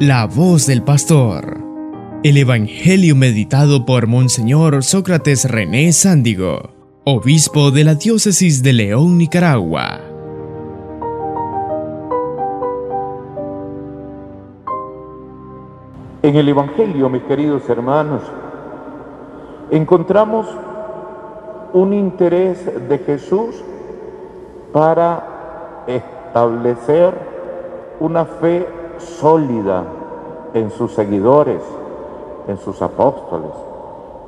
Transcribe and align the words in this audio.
La 0.00 0.26
voz 0.26 0.66
del 0.66 0.82
pastor. 0.82 1.56
El 2.24 2.36
Evangelio 2.36 3.14
meditado 3.14 3.86
por 3.86 4.08
Monseñor 4.08 4.82
Sócrates 4.82 5.48
René 5.48 5.92
Sándigo, 5.92 6.70
obispo 7.04 7.70
de 7.70 7.84
la 7.84 7.94
diócesis 7.94 8.64
de 8.64 8.72
León, 8.72 9.16
Nicaragua. 9.18 10.00
En 16.22 16.34
el 16.34 16.48
Evangelio, 16.48 17.08
mis 17.08 17.22
queridos 17.22 17.62
hermanos, 17.68 18.22
encontramos 19.70 20.48
un 21.72 21.92
interés 21.92 22.58
de 22.88 22.98
Jesús 22.98 23.62
para 24.72 25.84
establecer 25.86 27.14
una 28.00 28.24
fe 28.24 28.66
sólida 28.98 29.84
en 30.54 30.70
sus 30.70 30.92
seguidores, 30.92 31.60
en 32.48 32.58
sus 32.58 32.80
apóstoles, 32.82 33.50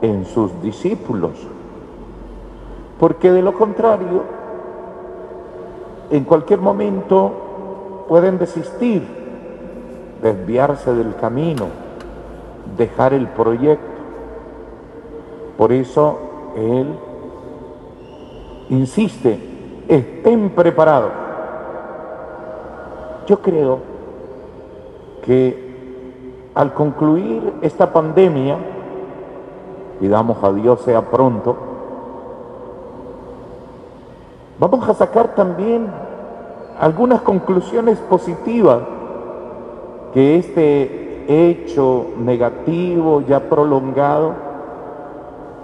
en 0.02 0.24
sus 0.24 0.60
discípulos. 0.62 1.32
Porque 2.98 3.30
de 3.30 3.42
lo 3.42 3.54
contrario, 3.54 4.22
en 6.10 6.24
cualquier 6.24 6.60
momento 6.60 8.04
pueden 8.08 8.38
desistir, 8.38 9.02
desviarse 10.22 10.94
del 10.94 11.14
camino, 11.16 11.66
dejar 12.76 13.12
el 13.12 13.28
proyecto. 13.28 13.86
Por 15.56 15.72
eso 15.72 16.18
Él 16.56 16.98
insiste, 18.70 19.38
estén 19.88 20.50
preparados. 20.50 21.12
Yo 23.26 23.40
creo 23.40 23.95
que 25.26 25.66
al 26.54 26.72
concluir 26.72 27.52
esta 27.60 27.92
pandemia, 27.92 28.56
pidamos 30.00 30.42
a 30.42 30.52
Dios 30.52 30.80
sea 30.82 31.02
pronto, 31.02 31.56
vamos 34.58 34.88
a 34.88 34.94
sacar 34.94 35.34
también 35.34 35.88
algunas 36.80 37.20
conclusiones 37.22 37.98
positivas 37.98 38.78
que 40.14 40.36
este 40.38 41.24
hecho 41.28 42.06
negativo 42.18 43.22
ya 43.22 43.40
prolongado 43.50 44.32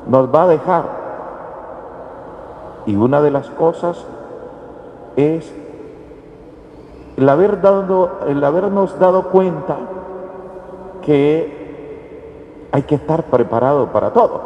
nos 0.08 0.34
va 0.34 0.42
a 0.42 0.48
dejar. 0.48 1.02
Y 2.86 2.96
una 2.96 3.22
de 3.22 3.30
las 3.30 3.48
cosas 3.50 4.04
es 5.16 5.54
el, 7.16 7.28
haber 7.28 7.60
dado, 7.60 8.10
el 8.28 8.42
habernos 8.42 8.98
dado 8.98 9.30
cuenta 9.30 9.76
que 11.02 12.68
hay 12.72 12.82
que 12.82 12.94
estar 12.94 13.24
preparado 13.24 13.88
para 13.88 14.12
todo. 14.12 14.40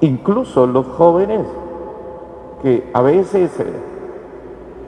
Incluso 0.00 0.66
los 0.66 0.86
jóvenes 0.86 1.46
que 2.62 2.90
a 2.94 3.02
veces 3.02 3.58
eh, 3.60 3.72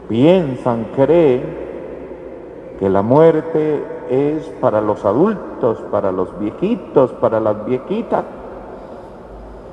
piensan, 0.08 0.88
creen 0.96 1.66
que 2.78 2.88
la 2.88 3.02
muerte 3.02 3.84
es 4.08 4.46
para 4.60 4.80
los 4.80 5.04
adultos, 5.04 5.78
para 5.90 6.12
los 6.12 6.38
viejitos, 6.38 7.12
para 7.12 7.40
las 7.40 7.64
viejitas, 7.66 8.24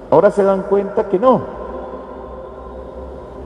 ahora 0.10 0.32
se 0.32 0.44
dan 0.44 0.64
cuenta 0.64 1.08
que 1.10 1.20
no, 1.20 1.42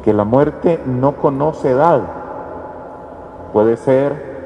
que 0.03 0.14
la 0.14 0.23
muerte 0.23 0.80
no 0.86 1.14
conoce 1.14 1.71
edad, 1.71 2.02
puede 3.53 3.77
ser 3.77 4.37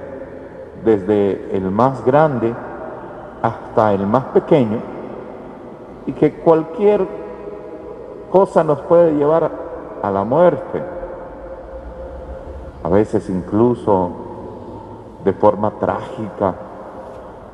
desde 0.83 1.55
el 1.55 1.69
más 1.71 2.03
grande 2.05 2.53
hasta 3.41 3.93
el 3.93 4.05
más 4.05 4.25
pequeño 4.25 4.79
y 6.05 6.13
que 6.13 6.33
cualquier 6.33 7.05
cosa 8.31 8.63
nos 8.63 8.79
puede 8.81 9.13
llevar 9.13 9.51
a 10.01 10.09
la 10.09 10.23
muerte, 10.23 10.81
a 12.83 12.89
veces 12.89 13.29
incluso 13.29 14.11
de 15.23 15.33
forma 15.33 15.71
trágica, 15.79 16.55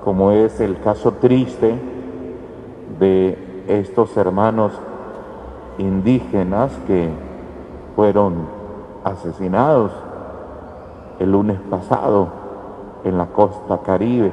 como 0.04 0.32
es 0.32 0.62
el 0.62 0.80
caso 0.80 1.14
triste 1.14 1.76
de 3.00 3.66
estos 3.68 4.16
hermanos 4.16 4.72
indígenas 5.78 6.72
que 6.88 7.10
fueron 7.96 8.48
asesinados 9.04 9.92
el 11.20 11.32
lunes 11.32 11.60
pasado 11.70 12.28
en 13.04 13.18
la 13.18 13.28
costa 13.28 13.80
caribe. 13.80 14.32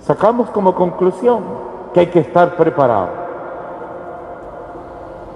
Sacamos 0.00 0.50
como 0.50 0.74
conclusión 0.74 1.40
que 1.92 2.00
hay 2.00 2.06
que 2.06 2.20
estar 2.20 2.56
preparado 2.56 3.22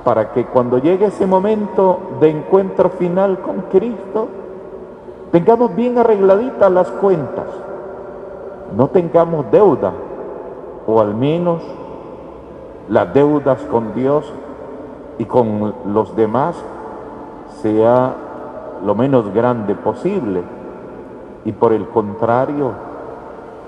para 0.05 0.33
que 0.33 0.47
cuando 0.47 0.79
llegue 0.79 1.07
ese 1.07 1.27
momento 1.27 1.99
de 2.21 2.31
encuentro 2.31 2.91
final 2.91 3.41
con 3.41 3.63
Cristo, 3.73 4.29
tengamos 5.33 5.75
bien 5.75 5.99
arregladitas 5.99 6.71
las 6.71 6.89
cuentas, 6.93 7.47
no 8.77 8.89
tengamos 8.89 9.51
deuda, 9.51 9.93
o 10.87 11.01
al 11.01 11.15
menos 11.15 11.61
las 12.89 13.13
deudas 13.13 13.61
con 13.63 13.95
Dios 13.95 14.33
y 15.19 15.25
con 15.25 15.75
los 15.87 16.15
demás 16.15 16.55
sea 17.61 18.15
lo 18.85 18.95
menos 18.95 19.33
grande 19.33 19.75
posible 19.75 20.43
y 21.45 21.53
por 21.53 21.73
el 21.73 21.89
contrario 21.89 22.73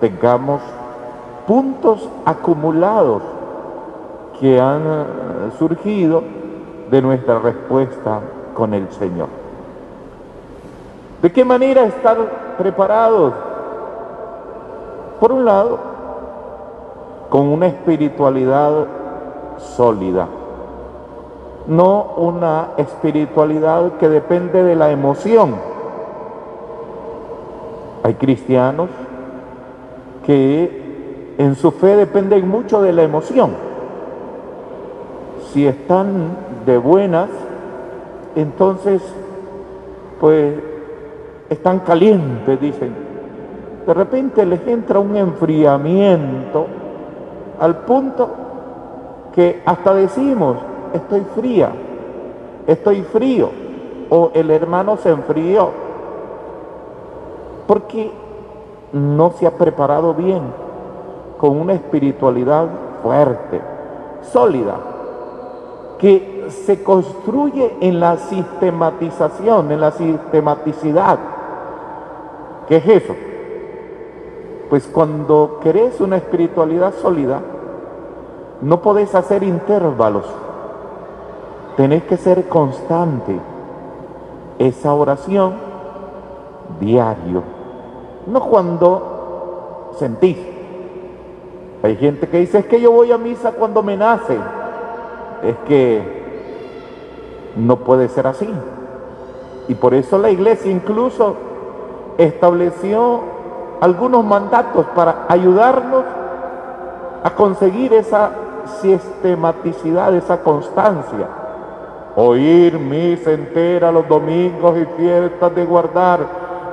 tengamos 0.00 0.60
puntos 1.46 2.08
acumulados 2.24 3.22
que 4.38 4.60
han 4.60 4.82
eh, 4.82 5.04
surgido 5.58 6.22
de 6.91 7.02
nuestra 7.02 7.38
respuesta 7.38 8.20
con 8.54 8.74
el 8.74 8.91
Señor. 8.92 9.28
¿De 11.22 11.32
qué 11.32 11.44
manera 11.44 11.84
estar 11.84 12.16
preparados? 12.56 13.32
Por 15.20 15.32
un 15.32 15.44
lado, 15.44 15.78
con 17.28 17.48
una 17.48 17.66
espiritualidad 17.66 18.86
sólida 19.58 20.28
no 21.69 22.15
una 22.17 22.71
espiritualidad 22.79 23.99
que 23.99 24.09
depende 24.09 24.65
de 24.65 24.75
la 24.75 24.91
emoción. 24.91 25.55
Hay 28.03 28.15
cristianos 28.15 28.89
que 30.25 31.34
en 31.37 31.55
su 31.55 31.71
fe 31.71 31.95
dependen 31.97 32.49
mucho 32.49 32.81
de 32.81 32.93
la 32.93 33.03
emoción. 33.03 33.51
Si 35.53 35.67
están 35.67 36.31
de 36.65 36.79
buenas, 36.79 37.29
entonces, 38.35 39.03
pues, 40.21 40.55
están 41.50 41.81
calientes, 41.81 42.61
dicen. 42.61 42.95
De 43.87 43.95
repente 43.95 44.45
les 44.45 44.67
entra 44.67 44.99
un 44.99 45.17
enfriamiento 45.17 46.67
al 47.61 47.77
punto 47.79 48.29
que 49.35 49.62
hasta 49.65 49.95
decimos, 49.95 50.56
estoy 50.93 51.22
fría, 51.34 51.71
estoy 52.66 53.03
frío, 53.03 53.50
o 54.10 54.31
el 54.34 54.50
hermano 54.50 54.97
se 54.97 55.10
enfrió, 55.10 55.71
porque 57.66 58.10
no 58.93 59.31
se 59.32 59.47
ha 59.47 59.50
preparado 59.53 60.15
bien 60.15 60.43
con 61.38 61.60
una 61.60 61.75
espiritualidad 61.75 62.66
fuerte, 63.03 63.60
sólida, 64.22 64.76
que 65.99 66.47
se 66.49 66.82
construye 66.82 67.76
en 67.81 68.00
la 68.00 68.16
sistematización, 68.16 69.70
en 69.72 69.81
la 69.81 69.91
sistematicidad. 69.91 71.19
¿Qué 72.69 72.76
es 72.76 72.87
eso? 72.87 73.14
Pues 74.70 74.87
cuando 74.87 75.58
querés 75.62 76.00
una 76.00 76.17
espiritualidad 76.17 76.94
sólida, 76.94 77.40
no 78.61 78.81
podés 78.81 79.14
hacer 79.14 79.43
intervalos 79.43 80.25
Tenés 81.78 82.02
que 82.02 82.16
ser 82.16 82.48
constante. 82.48 83.38
Esa 84.58 84.92
oración 84.92 85.52
diario. 86.80 87.44
No 88.26 88.40
cuando 88.40 89.92
sentís. 89.96 90.38
Hay 91.84 91.94
gente 91.94 92.26
que 92.26 92.40
dice, 92.40 92.58
es 92.58 92.66
que 92.66 92.80
yo 92.80 92.90
voy 92.90 93.12
a 93.12 93.16
misa 93.16 93.52
cuando 93.52 93.84
me 93.84 93.96
nace. 93.96 94.36
Es 95.44 95.56
que 95.69 97.52
no 97.54 97.76
puede 97.76 98.08
ser 98.08 98.26
así. 98.26 98.52
Y 99.69 99.75
por 99.76 99.94
eso 99.94 100.19
la 100.19 100.30
iglesia 100.30 100.72
incluso 100.72 101.36
estableció 102.19 103.20
algunos 103.80 104.25
mandatos 104.25 104.84
para 104.96 105.26
ayudarnos 105.28 106.02
a 107.22 107.30
conseguir 107.36 107.92
esa 107.92 108.32
sistematicidad, 108.82 110.12
esa 110.16 110.42
constancia 110.42 111.38
oír 112.20 112.76
misa 112.81 113.31
entera 113.31 113.93
los 113.93 114.09
domingos 114.09 114.76
y 114.76 114.85
fiestas 115.00 115.55
de 115.55 115.65
guardar, 115.65 116.19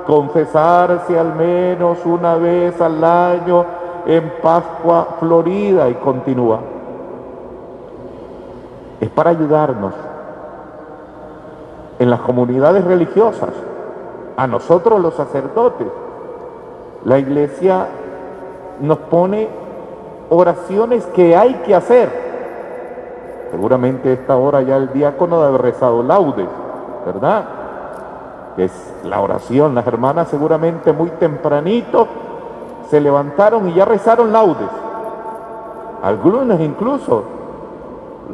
confesarse 0.04 1.16
al 1.16 1.36
menos 1.36 2.04
una 2.04 2.34
vez 2.34 2.80
al 2.80 3.02
año 3.04 3.64
en 4.06 4.32
Pascua 4.42 5.06
Florida 5.20 5.88
y 5.88 5.94
continúa. 5.94 6.58
Es 9.00 9.08
para 9.10 9.30
ayudarnos 9.30 9.94
en 12.00 12.10
las 12.10 12.20
comunidades 12.20 12.84
religiosas, 12.84 13.50
a 14.36 14.46
nosotros 14.48 15.00
los 15.00 15.14
sacerdotes. 15.14 15.86
La 17.04 17.20
iglesia 17.20 17.86
nos 18.80 18.98
pone 18.98 19.48
oraciones 20.28 21.06
que 21.06 21.36
hay 21.36 21.54
que 21.64 21.72
hacer. 21.72 22.25
Seguramente 23.50 24.12
esta 24.12 24.36
hora 24.36 24.62
ya 24.62 24.76
el 24.76 24.92
diácono 24.92 25.42
haber 25.42 25.62
rezado 25.62 26.02
laudes, 26.02 26.48
¿verdad? 27.04 27.44
Es 28.56 28.94
la 29.04 29.20
oración. 29.20 29.74
Las 29.74 29.86
hermanas 29.86 30.28
seguramente 30.28 30.92
muy 30.92 31.10
tempranito 31.10 32.06
se 32.88 33.00
levantaron 33.00 33.68
y 33.68 33.74
ya 33.74 33.84
rezaron 33.84 34.32
laudes. 34.32 34.68
Algunos 36.02 36.60
incluso, 36.60 37.24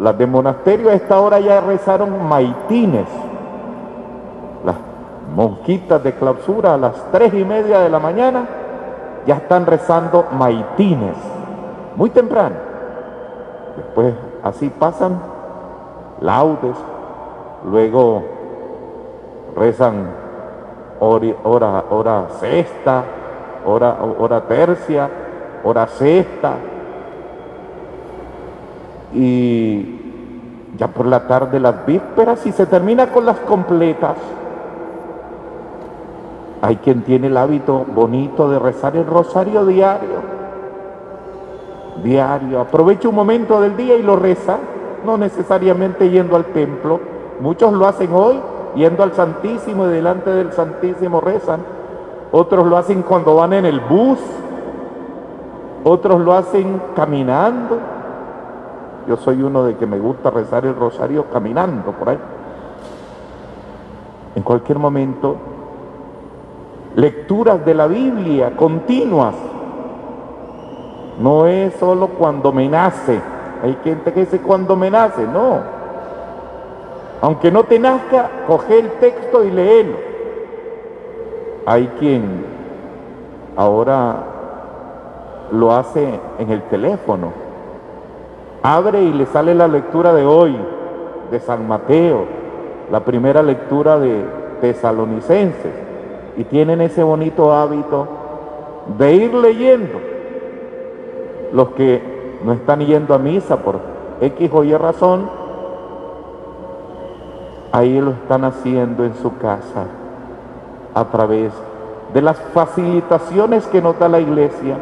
las 0.00 0.16
de 0.16 0.26
monasterio 0.26 0.90
a 0.90 0.94
esta 0.94 1.20
hora 1.20 1.40
ya 1.40 1.60
rezaron 1.60 2.26
maitines. 2.26 3.06
Las 4.64 4.76
monjitas 5.34 6.02
de 6.02 6.14
clausura 6.14 6.74
a 6.74 6.78
las 6.78 6.94
tres 7.12 7.34
y 7.34 7.44
media 7.44 7.80
de 7.80 7.88
la 7.88 7.98
mañana 7.98 8.46
ya 9.26 9.36
están 9.36 9.66
rezando 9.66 10.26
maitines, 10.32 11.16
muy 11.96 12.10
temprano. 12.10 12.56
Después 13.76 14.14
así 14.42 14.68
pasan 14.70 15.18
laudes, 16.20 16.76
luego 17.64 18.22
rezan 19.56 20.06
hora, 21.00 21.84
hora 21.90 22.26
sexta, 22.40 23.04
hora, 23.66 23.98
hora 24.18 24.40
tercia, 24.42 25.08
hora 25.64 25.86
sexta, 25.88 26.54
y 29.14 30.00
ya 30.76 30.88
por 30.88 31.06
la 31.06 31.26
tarde 31.26 31.60
las 31.60 31.84
vísperas 31.84 32.46
y 32.46 32.52
se 32.52 32.66
termina 32.66 33.08
con 33.08 33.26
las 33.26 33.38
completas. 33.40 34.16
Hay 36.62 36.76
quien 36.76 37.02
tiene 37.02 37.26
el 37.26 37.36
hábito 37.36 37.84
bonito 37.94 38.48
de 38.48 38.58
rezar 38.58 38.96
el 38.96 39.06
rosario 39.06 39.66
diario. 39.66 40.41
Diario. 42.02 42.60
Aprovecha 42.60 43.08
un 43.08 43.14
momento 43.14 43.60
del 43.60 43.76
día 43.76 43.96
y 43.96 44.02
lo 44.02 44.16
reza, 44.16 44.58
no 45.04 45.16
necesariamente 45.16 46.10
yendo 46.10 46.36
al 46.36 46.46
templo. 46.46 47.00
Muchos 47.40 47.72
lo 47.72 47.86
hacen 47.86 48.12
hoy, 48.12 48.40
yendo 48.74 49.02
al 49.02 49.12
Santísimo 49.12 49.86
y 49.86 49.90
delante 49.90 50.30
del 50.30 50.52
Santísimo 50.52 51.20
rezan. 51.20 51.60
Otros 52.30 52.66
lo 52.66 52.76
hacen 52.76 53.02
cuando 53.02 53.34
van 53.34 53.52
en 53.52 53.66
el 53.66 53.80
bus. 53.80 54.18
Otros 55.84 56.20
lo 56.20 56.32
hacen 56.32 56.80
caminando. 56.94 57.78
Yo 59.06 59.16
soy 59.16 59.42
uno 59.42 59.64
de 59.64 59.76
que 59.76 59.86
me 59.86 59.98
gusta 59.98 60.30
rezar 60.30 60.64
el 60.64 60.76
rosario 60.76 61.26
caminando 61.30 61.92
por 61.92 62.08
ahí. 62.08 62.18
En 64.34 64.42
cualquier 64.42 64.78
momento 64.78 65.36
lecturas 66.96 67.64
de 67.64 67.74
la 67.74 67.86
Biblia 67.86 68.56
continuas. 68.56 69.34
No 71.22 71.46
es 71.46 71.72
solo 71.74 72.08
cuando 72.08 72.52
me 72.52 72.68
nace. 72.68 73.20
Hay 73.62 73.78
gente 73.84 74.12
que 74.12 74.20
dice 74.20 74.40
cuando 74.40 74.74
me 74.74 74.90
nace, 74.90 75.24
no. 75.24 75.60
Aunque 77.20 77.52
no 77.52 77.62
te 77.62 77.78
nazca, 77.78 78.28
coge 78.48 78.80
el 78.80 78.90
texto 78.92 79.44
y 79.44 79.52
léelo. 79.52 79.96
Hay 81.64 81.86
quien 82.00 82.44
ahora 83.56 84.16
lo 85.52 85.72
hace 85.72 86.18
en 86.40 86.50
el 86.50 86.62
teléfono. 86.62 87.32
Abre 88.64 89.02
y 89.02 89.12
le 89.12 89.26
sale 89.26 89.54
la 89.54 89.68
lectura 89.68 90.12
de 90.12 90.26
hoy, 90.26 90.56
de 91.30 91.38
San 91.38 91.68
Mateo, 91.68 92.24
la 92.90 93.00
primera 93.00 93.42
lectura 93.42 93.96
de 94.00 94.24
Tesalonicenses 94.60 95.72
y 96.36 96.44
tienen 96.44 96.80
ese 96.80 97.04
bonito 97.04 97.52
hábito 97.52 98.08
de 98.98 99.14
ir 99.14 99.34
leyendo. 99.34 100.11
Los 101.52 101.70
que 101.70 102.38
no 102.44 102.52
están 102.52 102.80
yendo 102.80 103.14
a 103.14 103.18
misa 103.18 103.58
por 103.58 103.80
X 104.20 104.50
o 104.52 104.64
Y 104.64 104.74
razón, 104.76 105.28
ahí 107.72 108.00
lo 108.00 108.10
están 108.12 108.44
haciendo 108.44 109.04
en 109.04 109.14
su 109.14 109.36
casa 109.38 109.86
a 110.94 111.04
través 111.06 111.52
de 112.12 112.22
las 112.22 112.38
facilitaciones 112.52 113.66
que 113.66 113.80
nos 113.80 113.98
da 113.98 114.08
la 114.08 114.20
iglesia. 114.20 114.76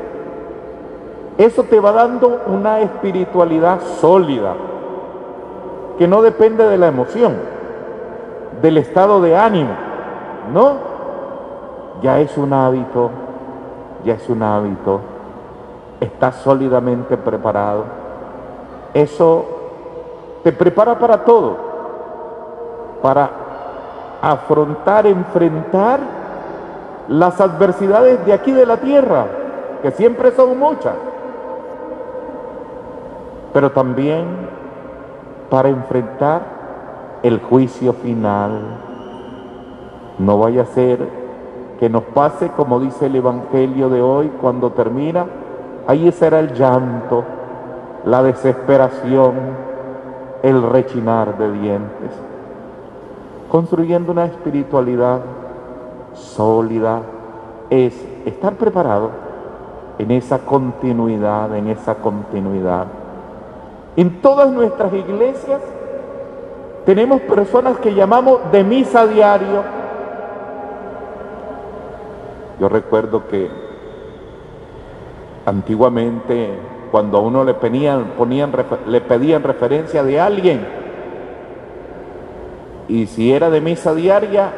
Eso 1.38 1.62
te 1.64 1.81
va 1.81 1.93
dando 1.93 2.40
una 2.46 2.81
espiritualidad 2.81 3.81
sólida, 4.00 4.55
que 5.99 6.06
no 6.06 6.23
depende 6.23 6.66
de 6.66 6.76
la 6.76 6.88
emoción, 6.88 7.34
del 8.61 8.78
estado 8.78 9.20
de 9.20 9.37
ánimo, 9.37 9.73
¿no? 10.52 10.90
ya 12.02 12.20
es 12.20 12.37
un 12.37 12.52
hábito, 12.52 13.11
ya 14.05 14.14
es 14.14 14.28
un 14.28 14.43
hábito, 14.43 15.00
estás 16.00 16.37
sólidamente 16.37 17.17
preparado. 17.17 17.85
Eso 18.94 19.47
te 20.43 20.52
prepara 20.52 20.99
para 20.99 21.25
todo, 21.25 21.56
para 23.02 23.31
afrontar, 24.23 25.06
enfrentar 25.06 26.00
las 27.08 27.41
adversidades 27.41 28.25
de 28.25 28.32
aquí 28.32 28.52
de 28.52 28.67
la 28.67 28.79
tierra, 28.79 29.26
que 29.82 29.91
siempre 29.91 30.32
son 30.32 30.58
muchas, 30.58 30.94
pero 33.52 33.70
también 33.70 34.26
para 35.50 35.69
enfrentar 35.69 36.43
el 37.23 37.41
juicio 37.41 37.93
final. 37.93 38.61
No 40.19 40.38
vaya 40.38 40.62
a 40.62 40.67
ser 40.67 41.20
que 41.79 41.88
nos 41.88 42.05
pase, 42.05 42.50
como 42.50 42.79
dice 42.79 43.06
el 43.06 43.17
Evangelio 43.17 43.88
de 43.88 44.02
hoy, 44.02 44.31
cuando 44.41 44.70
termina, 44.73 45.26
ahí 45.90 46.12
será 46.12 46.38
el 46.38 46.54
llanto, 46.54 47.25
la 48.04 48.22
desesperación, 48.22 49.34
el 50.40 50.62
rechinar 50.62 51.37
de 51.37 51.50
dientes, 51.50 52.12
construyendo 53.50 54.12
una 54.12 54.26
espiritualidad 54.26 55.20
sólida, 56.14 57.00
es 57.70 58.06
estar 58.25 58.52
preparado 58.54 59.11
en 59.99 60.12
esa 60.12 60.38
continuidad, 60.38 61.56
en 61.56 61.66
esa 61.66 61.97
continuidad. 61.97 62.87
En 63.97 64.23
todas 64.23 64.49
nuestras 64.52 64.92
iglesias 64.92 65.61
tenemos 66.87 67.20
personas 67.23 67.78
que 67.78 67.94
llamamos 67.94 68.38
de 68.52 68.62
misa 68.62 69.09
diario, 69.09 69.64
yo 72.61 72.68
recuerdo 72.68 73.26
que 73.26 73.70
antiguamente 75.50 76.49
cuando 76.90 77.19
a 77.19 77.21
uno 77.21 77.45
le 77.45 77.54
pedían, 77.54 78.12
ponían, 78.16 78.52
le 78.87 79.00
pedían 79.00 79.42
referencia 79.42 80.02
de 80.02 80.21
alguien, 80.21 80.66
y 82.88 83.07
si 83.07 83.33
era 83.33 83.50
de 83.50 83.61
misa 83.61 83.95
diaria, 83.95 84.52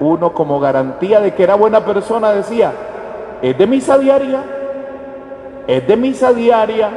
uno 0.00 0.32
como 0.32 0.60
garantía 0.60 1.20
de 1.20 1.34
que 1.34 1.42
era 1.42 1.54
buena 1.54 1.84
persona 1.84 2.32
decía, 2.32 2.72
es 3.42 3.56
de 3.58 3.66
misa 3.66 3.98
diaria, 3.98 4.44
es 5.66 5.86
de 5.86 5.96
misa 5.96 6.32
diaria, 6.32 6.90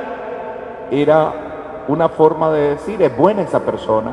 era 0.92 1.84
una 1.90 2.10
forma 2.10 2.52
de 2.52 2.70
decir, 2.70 3.02
es 3.02 3.16
buena 3.16 3.42
esa 3.42 3.60
persona, 3.62 4.12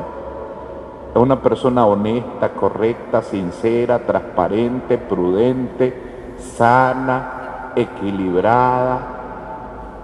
es 1.13 1.21
una 1.21 1.41
persona 1.41 1.85
honesta, 1.85 2.49
correcta, 2.49 3.21
sincera, 3.21 3.99
transparente, 3.99 4.97
prudente, 4.97 5.93
sana, 6.37 7.71
equilibrada 7.75 9.14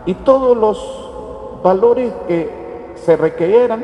y 0.05 0.13
todos 0.15 0.57
los 0.57 1.61
valores 1.63 2.13
que 2.27 2.93
se 2.95 3.15
requerían, 3.17 3.83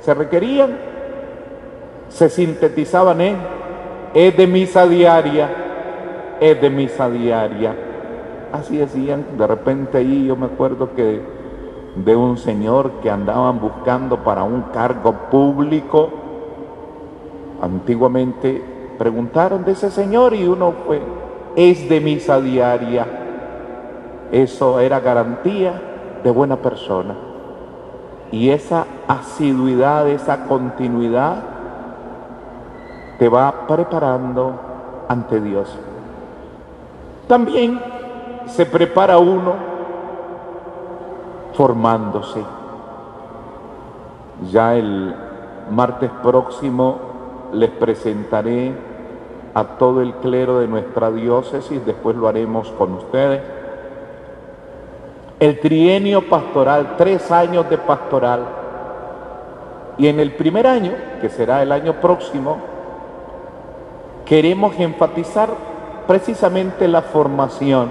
se 0.00 0.14
requerían, 0.14 0.76
se 2.08 2.28
sintetizaban 2.28 3.20
en 3.20 3.62
es 4.14 4.36
de 4.36 4.46
misa 4.46 4.86
diaria, 4.86 6.36
es 6.40 6.60
de 6.60 6.70
misa 6.70 7.08
diaria. 7.08 7.74
Así 8.52 8.76
decían, 8.76 9.24
de 9.38 9.46
repente 9.46 9.98
ahí 9.98 10.26
yo 10.26 10.36
me 10.36 10.46
acuerdo 10.46 10.94
que 10.94 11.20
de 11.96 12.16
un 12.16 12.36
señor 12.36 12.90
que 13.02 13.10
andaban 13.10 13.60
buscando 13.60 14.18
para 14.18 14.42
un 14.42 14.62
cargo 14.74 15.12
público, 15.30 16.10
antiguamente 17.62 18.62
preguntaron 18.98 19.64
de 19.64 19.72
ese 19.72 19.90
señor 19.90 20.34
y 20.34 20.46
uno 20.46 20.74
fue, 20.86 21.00
es 21.56 21.88
de 21.88 22.00
misa 22.00 22.40
diaria. 22.40 23.21
Eso 24.32 24.80
era 24.80 24.98
garantía 25.00 25.74
de 26.24 26.30
buena 26.30 26.56
persona. 26.56 27.14
Y 28.30 28.48
esa 28.48 28.86
asiduidad, 29.06 30.08
esa 30.08 30.46
continuidad 30.46 31.36
te 33.18 33.28
va 33.28 33.66
preparando 33.68 34.54
ante 35.06 35.38
Dios. 35.38 35.78
También 37.28 37.78
se 38.46 38.64
prepara 38.64 39.18
uno 39.18 39.52
formándose. 41.52 42.42
Ya 44.50 44.74
el 44.74 45.14
martes 45.70 46.10
próximo 46.22 46.98
les 47.52 47.70
presentaré 47.70 48.74
a 49.54 49.64
todo 49.64 50.00
el 50.00 50.14
clero 50.14 50.58
de 50.58 50.68
nuestra 50.68 51.10
diócesis, 51.10 51.84
después 51.84 52.16
lo 52.16 52.28
haremos 52.28 52.70
con 52.70 52.94
ustedes. 52.94 53.42
El 55.42 55.58
trienio 55.58 56.28
pastoral, 56.28 56.94
tres 56.96 57.32
años 57.32 57.68
de 57.68 57.76
pastoral. 57.76 58.46
Y 59.98 60.06
en 60.06 60.20
el 60.20 60.36
primer 60.36 60.68
año, 60.68 60.92
que 61.20 61.28
será 61.30 61.62
el 61.62 61.72
año 61.72 61.94
próximo, 61.94 62.58
queremos 64.24 64.78
enfatizar 64.78 65.48
precisamente 66.06 66.86
la 66.86 67.02
formación 67.02 67.88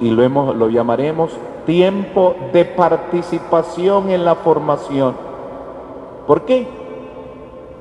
y 0.00 0.10
lo, 0.10 0.52
lo 0.52 0.68
llamaremos 0.68 1.30
tiempo 1.64 2.34
de 2.52 2.64
participación 2.64 4.10
en 4.10 4.24
la 4.24 4.34
formación. 4.34 5.14
¿Por 6.26 6.44
qué? 6.44 6.66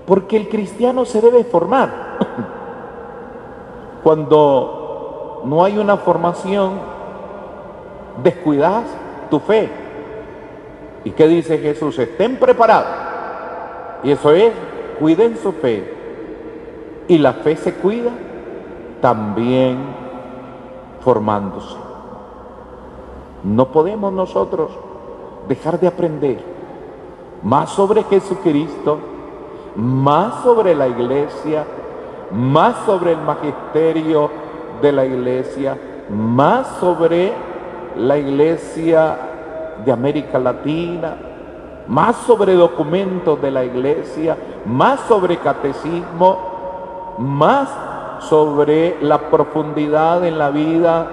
Porque 0.06 0.38
el 0.38 0.50
cristiano 0.50 1.06
se 1.06 1.20
debe 1.20 1.44
formar. 1.44 1.90
Cuando 4.04 5.42
no 5.46 5.64
hay 5.64 5.80
una 5.80 5.98
formación, 5.98 6.93
descuidas 8.22 8.84
tu 9.30 9.40
fe. 9.40 9.70
¿Y 11.04 11.12
qué 11.12 11.28
dice 11.28 11.58
Jesús? 11.58 11.98
Estén 12.00 12.38
preparados. 12.38 12.88
Y 14.04 14.12
eso 14.12 14.32
es, 14.32 14.54
cuiden 15.00 15.38
su 15.38 15.52
fe. 15.54 15.92
Y 17.08 17.18
la 17.18 17.34
fe 17.34 17.56
se 17.56 17.74
cuida 17.74 18.12
también 19.02 19.78
formándose. 21.02 21.76
No 23.44 23.72
podemos 23.72 24.14
nosotros 24.14 24.72
dejar 25.48 25.80
de 25.80 25.88
aprender 25.88 26.54
más 27.44 27.72
sobre 27.72 28.04
Jesucristo, 28.04 29.00
más 29.76 30.44
sobre 30.44 30.74
la 30.76 30.88
iglesia, 30.88 31.66
más 32.32 32.86
sobre 32.86 33.12
el 33.12 33.20
magisterio 33.20 34.30
de 34.82 34.92
la 34.92 35.06
iglesia, 35.06 35.78
más 36.10 36.68
sobre 36.80 37.34
la 37.98 38.18
iglesia 38.18 39.18
de 39.86 39.92
América 39.92 40.40
Latina, 40.40 41.16
más 41.88 42.16
sobre 42.18 42.54
documentos 42.54 43.42
de 43.42 43.52
la 43.52 43.64
iglesia, 43.64 44.38
más 44.66 45.00
sobre 45.02 45.38
catecismo, 45.38 47.18
más 47.18 47.70
sobre 48.20 48.98
la 49.02 49.30
profundidad 49.30 50.26
en 50.26 50.38
la 50.38 50.50
vida 50.50 51.08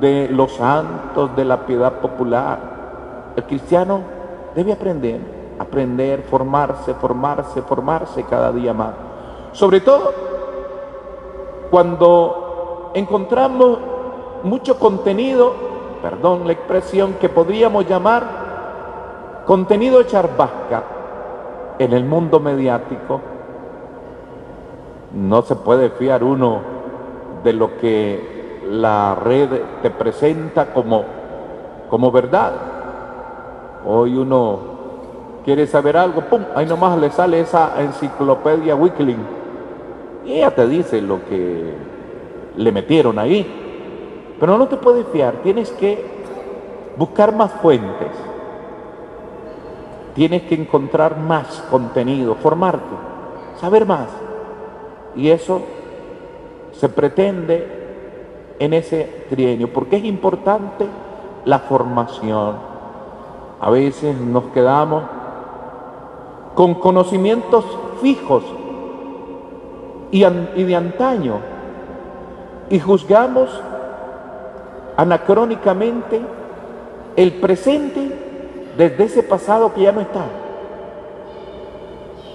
de 0.00 0.28
los 0.30 0.52
santos, 0.52 1.34
de 1.34 1.44
la 1.44 1.66
piedad 1.66 1.94
popular. 1.94 3.32
El 3.36 3.44
cristiano 3.44 4.00
debe 4.54 4.72
aprender, 4.72 5.20
aprender, 5.58 6.22
formarse, 6.22 6.94
formarse, 6.94 7.62
formarse 7.62 8.22
cada 8.24 8.52
día 8.52 8.72
más. 8.72 8.92
Sobre 9.52 9.80
todo 9.80 10.12
cuando 11.70 12.92
encontramos 12.94 13.78
mucho 14.44 14.78
contenido, 14.78 15.73
perdón 16.04 16.46
la 16.46 16.52
expresión, 16.52 17.14
que 17.18 17.30
podríamos 17.30 17.88
llamar 17.88 19.42
contenido 19.46 20.02
charbasca 20.02 20.82
en 21.78 21.94
el 21.94 22.04
mundo 22.04 22.40
mediático, 22.40 23.22
no 25.14 25.40
se 25.40 25.56
puede 25.56 25.88
fiar 25.88 26.22
uno 26.22 26.60
de 27.42 27.54
lo 27.54 27.78
que 27.78 28.60
la 28.68 29.14
red 29.14 29.48
te 29.80 29.90
presenta 29.90 30.74
como, 30.74 31.04
como 31.88 32.12
verdad. 32.12 32.52
Hoy 33.86 34.18
uno 34.18 34.58
quiere 35.42 35.66
saber 35.66 35.96
algo, 35.96 36.20
¡pum! 36.20 36.42
Ahí 36.54 36.66
nomás 36.66 36.98
le 36.98 37.10
sale 37.12 37.40
esa 37.40 37.80
enciclopedia 37.80 38.76
Wikileaks 38.76 39.22
y 40.26 40.34
ella 40.34 40.54
te 40.54 40.66
dice 40.66 41.00
lo 41.00 41.24
que 41.24 41.72
le 42.56 42.72
metieron 42.72 43.18
ahí. 43.18 43.63
Pero 44.38 44.58
no 44.58 44.68
te 44.68 44.76
puedes 44.76 45.06
fiar, 45.08 45.36
tienes 45.42 45.70
que 45.70 46.04
buscar 46.96 47.34
más 47.34 47.52
fuentes, 47.52 48.10
tienes 50.14 50.42
que 50.42 50.54
encontrar 50.54 51.18
más 51.18 51.64
contenido, 51.70 52.34
formarte, 52.34 52.96
saber 53.60 53.86
más. 53.86 54.08
Y 55.16 55.30
eso 55.30 55.62
se 56.72 56.88
pretende 56.88 57.84
en 58.58 58.72
ese 58.72 59.26
trienio, 59.30 59.72
porque 59.72 59.96
es 59.96 60.04
importante 60.04 60.86
la 61.44 61.60
formación. 61.60 62.56
A 63.60 63.70
veces 63.70 64.16
nos 64.16 64.44
quedamos 64.46 65.04
con 66.54 66.74
conocimientos 66.74 67.64
fijos 68.00 68.44
y, 70.10 70.20
de 70.22 70.76
antaño 70.76 71.38
y 72.70 72.78
juzgamos 72.78 73.48
anacrónicamente 74.96 76.20
el 77.16 77.32
presente 77.34 78.24
desde 78.76 79.04
ese 79.04 79.22
pasado 79.22 79.72
que 79.72 79.82
ya 79.82 79.92
no 79.92 80.00
está. 80.00 80.24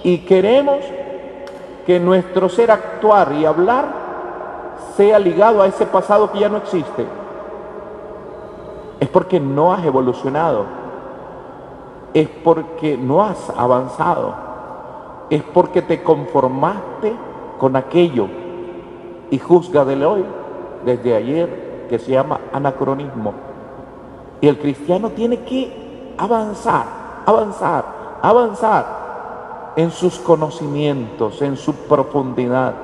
Y 0.02 0.18
queremos 0.18 0.78
que 1.86 2.00
nuestro 2.00 2.48
ser 2.48 2.70
actuar 2.70 3.32
y 3.32 3.44
hablar 3.44 3.84
sea 4.96 5.18
ligado 5.18 5.62
a 5.62 5.66
ese 5.66 5.86
pasado 5.86 6.30
que 6.30 6.38
ya 6.38 6.48
no 6.48 6.58
existe, 6.58 7.06
es 8.98 9.08
porque 9.08 9.40
no 9.40 9.72
has 9.72 9.84
evolucionado, 9.84 10.64
es 12.12 12.28
porque 12.28 12.96
no 12.96 13.22
has 13.22 13.50
avanzado, 13.56 14.34
es 15.30 15.42
porque 15.42 15.82
te 15.82 16.02
conformaste 16.02 17.14
con 17.58 17.76
aquello. 17.76 18.26
Y 19.30 19.38
juzga 19.38 19.84
de 19.84 20.04
hoy, 20.04 20.24
desde 20.84 21.14
ayer, 21.14 21.69
que 21.90 21.98
se 21.98 22.12
llama 22.12 22.38
anacronismo. 22.52 23.34
Y 24.40 24.46
el 24.46 24.58
cristiano 24.58 25.10
tiene 25.10 25.40
que 25.40 26.14
avanzar, 26.16 26.86
avanzar, 27.26 27.84
avanzar 28.22 29.72
en 29.74 29.90
sus 29.90 30.20
conocimientos, 30.20 31.42
en 31.42 31.56
su 31.56 31.74
profundidad. 31.74 32.74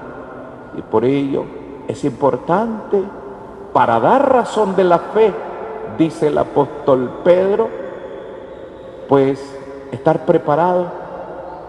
Y 0.77 0.83
por 0.83 1.05
ello 1.05 1.45
es 1.87 2.05
importante 2.05 3.01
para 3.73 4.01
dar 4.01 4.33
razón 4.33 4.75
de 4.75 4.85
la 4.85 4.99
fe, 4.99 5.33
dice 5.97 6.27
el 6.27 6.39
apóstol 6.39 7.21
Pedro, 7.23 7.69
pues 9.09 9.41
estar 9.93 10.27
preparado 10.27 10.87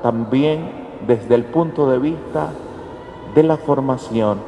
también 0.02 0.88
desde 1.06 1.36
el 1.36 1.46
punto 1.46 1.88
de 1.88 2.00
vista 2.00 2.50
de 3.36 3.44
la 3.44 3.58
formación, 3.58 4.40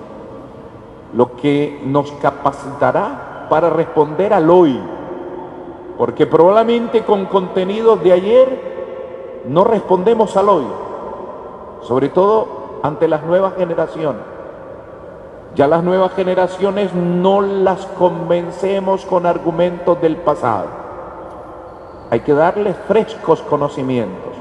lo 1.13 1.35
que 1.35 1.81
nos 1.85 2.11
capacitará 2.13 3.47
para 3.49 3.69
responder 3.69 4.33
al 4.33 4.49
hoy, 4.49 4.79
porque 5.97 6.27
probablemente 6.27 7.03
con 7.03 7.25
contenidos 7.25 8.03
de 8.03 8.13
ayer 8.13 9.41
no 9.47 9.63
respondemos 9.63 10.37
al 10.37 10.49
hoy, 10.49 10.65
sobre 11.81 12.09
todo 12.09 12.79
ante 12.83 13.07
las 13.07 13.23
nuevas 13.23 13.55
generaciones. 13.55 14.21
Ya 15.55 15.67
las 15.67 15.83
nuevas 15.83 16.13
generaciones 16.13 16.93
no 16.93 17.41
las 17.41 17.85
convencemos 17.87 19.05
con 19.05 19.25
argumentos 19.25 19.99
del 19.99 20.17
pasado. 20.17 20.67
Hay 22.11 22.21
que 22.21 22.33
darles 22.33 22.75
frescos 22.87 23.41
conocimientos. 23.41 24.33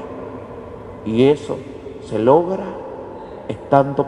Y 1.05 1.29
eso 1.29 1.57
se 2.05 2.19
logra 2.19 2.63
estando 3.47 4.05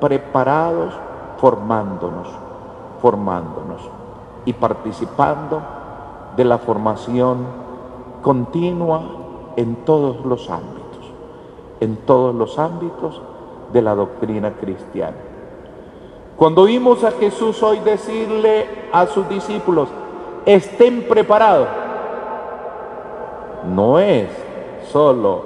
preparados, 0.00 0.94
formándonos, 1.42 2.28
formándonos 3.02 3.82
y 4.44 4.52
participando 4.52 5.60
de 6.36 6.44
la 6.44 6.58
formación 6.58 7.38
continua 8.22 9.02
en 9.56 9.74
todos 9.84 10.24
los 10.24 10.48
ámbitos, 10.48 11.12
en 11.80 11.96
todos 11.96 12.32
los 12.32 12.60
ámbitos 12.60 13.20
de 13.72 13.82
la 13.82 13.96
doctrina 13.96 14.52
cristiana. 14.52 15.16
Cuando 16.36 16.62
oímos 16.62 17.02
a 17.02 17.10
Jesús 17.10 17.60
hoy 17.64 17.80
decirle 17.80 18.66
a 18.92 19.06
sus 19.06 19.28
discípulos, 19.28 19.88
estén 20.46 21.08
preparados, 21.08 21.66
no 23.68 23.98
es 23.98 24.28
solo 24.92 25.42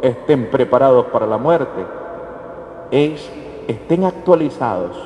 estén 0.00 0.48
preparados 0.48 1.06
para 1.06 1.26
la 1.26 1.38
muerte, 1.38 1.84
es 2.92 3.28
estén 3.66 4.04
actualizados, 4.04 4.96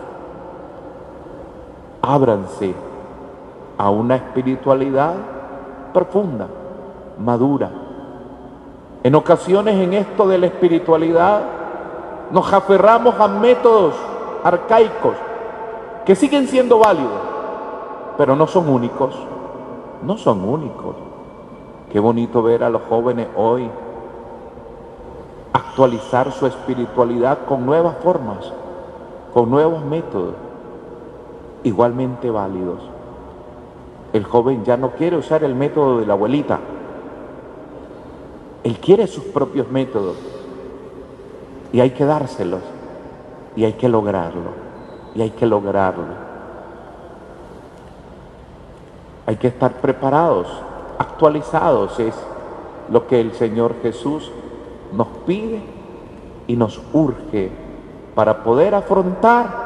ábranse 2.05 2.75
a 3.79 3.91
una 3.91 4.17
espiritualidad 4.17 5.15
profunda, 5.93 6.47
madura. 7.19 7.71
En 9.03 9.15
ocasiones 9.15 9.75
en 9.77 9.95
esto 9.95 10.27
de 10.29 10.39
la 10.39 10.47
espiritualidad 10.47 11.43
nos 12.31 12.53
aferramos 12.53 13.19
a 13.19 13.29
métodos 13.29 13.95
arcaicos 14.43 15.15
que 16.05 16.15
siguen 16.15 16.49
siendo 16.49 16.79
válidos, 16.79 17.21
pero 18.17 18.37
no 18.37 18.47
son 18.47 18.69
únicos, 18.69 19.15
no 20.03 20.17
son 20.17 20.47
únicos. 20.49 20.97
Qué 21.93 22.01
bonito 22.01 22.43
ver 22.43 22.65
a 22.65 22.71
los 22.71 22.83
jóvenes 22.89 23.29
hoy 23.37 23.71
actualizar 25.53 26.33
su 26.33 26.47
espiritualidad 26.47 27.39
con 27.47 27.65
nuevas 27.65 27.97
formas, 28.03 28.53
con 29.33 29.51
nuevos 29.51 29.85
métodos, 29.85 30.35
igualmente 31.65 32.31
válidos. 32.31 32.81
El 34.13 34.25
joven 34.25 34.65
ya 34.65 34.77
no 34.77 34.93
quiere 34.93 35.17
usar 35.17 35.43
el 35.43 35.57
método 35.57 35.99
de 35.99 36.07
la 36.07 36.13
abuelita, 36.13 36.61
él 38.63 38.79
quiere 38.79 39.07
sus 39.07 39.25
propios 39.25 39.71
métodos 39.71 40.17
y 41.73 41.81
hay 41.81 41.91
que 41.91 42.05
dárselos 42.05 42.63
y 43.57 43.65
hay 43.65 43.75
que 43.75 43.89
lograrlo 43.89 44.53
y 45.15 45.23
hay 45.23 45.31
que 45.31 45.47
lograrlo. 45.47 46.25
Hay 49.27 49.37
que 49.37 49.49
estar 49.49 49.73
preparados, 49.81 50.47
actualizados 50.99 51.99
es 51.99 52.15
lo 52.91 53.07
que 53.07 53.21
el 53.21 53.33
Señor 53.33 53.75
Jesús 53.83 54.31
nos 54.93 55.09
pide 55.27 55.63
y 56.47 56.57
nos 56.57 56.81
urge 56.93 57.51
para 58.15 58.45
poder 58.45 58.75
afrontar 58.75 59.64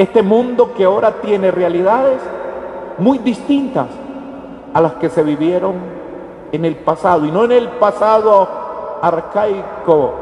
este 0.00 0.22
mundo 0.22 0.72
que 0.74 0.84
ahora 0.84 1.20
tiene 1.20 1.50
realidades 1.50 2.20
muy 2.98 3.18
distintas 3.18 3.86
a 4.72 4.80
las 4.80 4.94
que 4.94 5.08
se 5.08 5.22
vivieron 5.22 5.74
en 6.52 6.64
el 6.64 6.76
pasado 6.76 7.26
y 7.26 7.30
no 7.30 7.44
en 7.44 7.52
el 7.52 7.68
pasado 7.68 8.48
arcaico, 9.02 10.14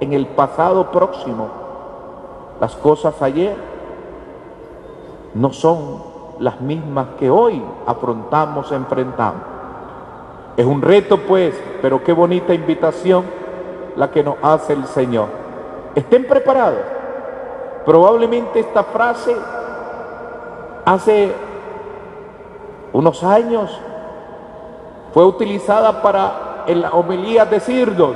en 0.00 0.12
el 0.12 0.26
pasado 0.26 0.90
próximo. 0.90 1.48
Las 2.60 2.74
cosas 2.76 3.20
ayer 3.22 3.56
no 5.34 5.52
son 5.52 6.02
las 6.38 6.60
mismas 6.60 7.06
que 7.18 7.30
hoy 7.30 7.62
afrontamos, 7.86 8.70
enfrentamos. 8.72 9.42
Es 10.56 10.66
un 10.66 10.82
reto 10.82 11.18
pues, 11.18 11.54
pero 11.80 12.02
qué 12.04 12.12
bonita 12.12 12.52
invitación 12.52 13.24
la 13.96 14.10
que 14.10 14.22
nos 14.22 14.36
hace 14.42 14.72
el 14.74 14.86
Señor. 14.86 15.28
Estén 15.94 16.26
preparados. 16.26 17.01
Probablemente 17.84 18.60
esta 18.60 18.84
frase 18.84 19.36
hace 20.84 21.34
unos 22.92 23.22
años 23.24 23.76
fue 25.12 25.24
utilizada 25.24 26.02
para 26.02 26.64
en 26.66 26.80
la 26.82 26.90
homilía 26.90 27.44
decirnos, 27.44 28.14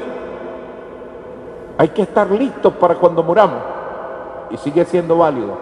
hay 1.79 1.89
que 1.89 2.03
estar 2.03 2.31
listos 2.31 2.73
para 2.75 2.95
cuando 2.95 3.23
muramos 3.23 3.59
y 4.51 4.57
sigue 4.57 4.85
siendo 4.85 5.19
válido, 5.19 5.55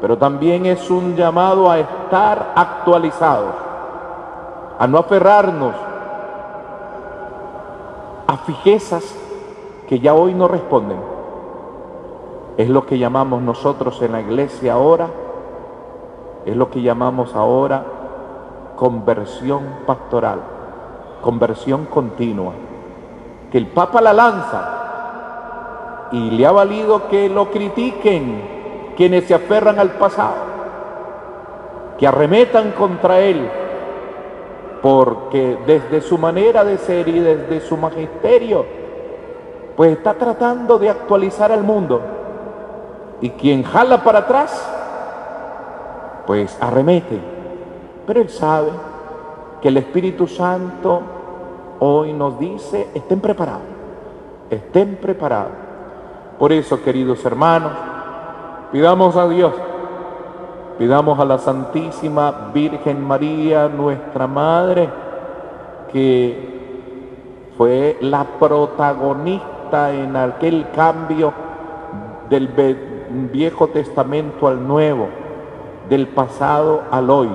pero 0.00 0.16
también 0.16 0.66
es 0.66 0.90
un 0.90 1.14
llamado 1.14 1.70
a 1.70 1.78
estar 1.78 2.52
actualizados, 2.54 3.54
a 4.78 4.86
no 4.86 4.98
aferrarnos 4.98 5.74
a 8.26 8.36
fijezas 8.38 9.04
que 9.88 10.00
ya 10.00 10.14
hoy 10.14 10.34
no 10.34 10.48
responden. 10.48 11.17
Es 12.58 12.68
lo 12.68 12.86
que 12.86 12.98
llamamos 12.98 13.40
nosotros 13.40 14.02
en 14.02 14.10
la 14.10 14.20
iglesia 14.20 14.72
ahora, 14.72 15.06
es 16.44 16.56
lo 16.56 16.68
que 16.70 16.82
llamamos 16.82 17.36
ahora 17.36 17.84
conversión 18.74 19.62
pastoral, 19.86 20.40
conversión 21.22 21.86
continua, 21.86 22.54
que 23.52 23.58
el 23.58 23.68
Papa 23.68 24.00
la 24.00 24.12
lanza 24.12 26.08
y 26.10 26.32
le 26.32 26.44
ha 26.46 26.50
valido 26.50 27.06
que 27.06 27.28
lo 27.28 27.48
critiquen 27.52 28.42
quienes 28.96 29.26
se 29.26 29.34
aferran 29.34 29.78
al 29.78 29.90
pasado, 29.90 30.34
que 31.96 32.08
arremetan 32.08 32.72
contra 32.72 33.20
él, 33.20 33.48
porque 34.82 35.58
desde 35.64 36.00
su 36.00 36.18
manera 36.18 36.64
de 36.64 36.78
ser 36.78 37.06
y 37.06 37.20
desde 37.20 37.60
su 37.60 37.76
magisterio, 37.76 38.66
pues 39.76 39.92
está 39.92 40.14
tratando 40.14 40.76
de 40.76 40.90
actualizar 40.90 41.52
al 41.52 41.62
mundo. 41.62 42.17
Y 43.20 43.30
quien 43.30 43.62
jala 43.62 44.04
para 44.04 44.20
atrás, 44.20 44.68
pues 46.26 46.56
arremete 46.60 47.38
pero 48.08 48.22
Él 48.22 48.30
sabe 48.30 48.70
que 49.60 49.68
el 49.68 49.76
Espíritu 49.76 50.26
Santo 50.26 51.02
hoy 51.78 52.14
nos 52.14 52.38
dice, 52.38 52.88
estén 52.94 53.20
preparados, 53.20 53.66
estén 54.48 54.96
preparados. 54.96 55.52
Por 56.38 56.50
eso, 56.50 56.82
queridos 56.82 57.22
hermanos, 57.26 57.72
pidamos 58.72 59.14
a 59.14 59.28
Dios, 59.28 59.52
pidamos 60.78 61.18
a 61.18 61.26
la 61.26 61.36
Santísima 61.36 62.50
Virgen 62.54 62.98
María, 63.06 63.68
nuestra 63.68 64.26
Madre, 64.26 64.88
que 65.92 67.50
fue 67.58 67.98
la 68.00 68.24
protagonista 68.24 69.92
en 69.92 70.16
aquel 70.16 70.70
cambio 70.70 71.30
del 72.30 72.48
Viejo 73.32 73.68
Testamento 73.68 74.48
al 74.48 74.66
Nuevo, 74.66 75.08
del 75.88 76.08
pasado 76.08 76.82
al 76.90 77.10
hoy 77.10 77.28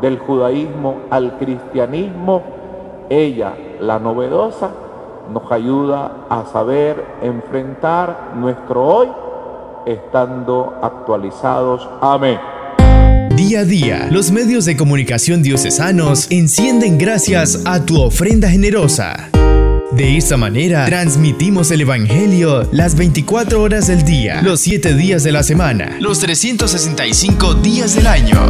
del 0.00 0.18
judaísmo 0.18 1.02
al 1.10 1.38
cristianismo, 1.38 2.42
ella, 3.10 3.54
la 3.80 3.98
novedosa, 3.98 4.70
nos 5.32 5.50
ayuda 5.50 6.26
a 6.28 6.44
saber 6.52 7.02
enfrentar 7.22 8.32
nuestro 8.36 8.84
hoy 8.84 9.08
estando 9.86 10.78
actualizados. 10.82 11.88
Amén. 12.00 12.38
Día 13.36 13.60
a 13.60 13.64
día, 13.64 14.08
los 14.10 14.30
medios 14.30 14.64
de 14.64 14.76
comunicación 14.76 15.42
diocesanos 15.42 16.30
encienden 16.30 16.98
gracias 16.98 17.62
a 17.66 17.84
tu 17.84 18.00
ofrenda 18.00 18.48
generosa. 18.48 19.30
De 19.96 20.16
esta 20.16 20.36
manera, 20.36 20.86
transmitimos 20.86 21.70
el 21.70 21.82
Evangelio 21.82 22.68
las 22.72 22.96
24 22.96 23.62
horas 23.62 23.86
del 23.86 24.04
día, 24.04 24.42
los 24.42 24.60
7 24.60 24.92
días 24.94 25.22
de 25.22 25.30
la 25.30 25.44
semana, 25.44 25.96
los 26.00 26.18
365 26.18 27.54
días 27.54 27.94
del 27.94 28.08
año. 28.08 28.44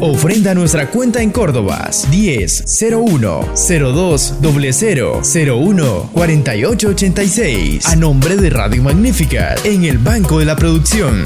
Ofrenda 0.00 0.54
nuestra 0.54 0.88
cuenta 0.88 1.20
en 1.20 1.30
Córdoba 1.30 1.90
10 2.10 2.64
01 2.90 3.48
02 3.68 4.34
00 4.72 5.22
01 5.22 6.10
48 6.14 6.88
86 6.88 7.86
a 7.86 7.96
nombre 7.96 8.36
de 8.36 8.48
Radio 8.48 8.82
Magnífica 8.82 9.56
en 9.64 9.84
el 9.84 9.98
Banco 9.98 10.38
de 10.38 10.46
la 10.46 10.56
Producción. 10.56 11.24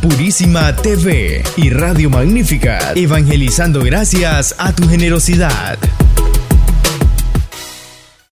Purísima 0.00 0.74
TV 0.76 1.42
y 1.56 1.68
Radio 1.68 2.08
Magnífica 2.08 2.92
evangelizando 2.94 3.80
gracias 3.84 4.54
a 4.56 4.72
tu 4.72 4.88
generosidad. 4.88 5.78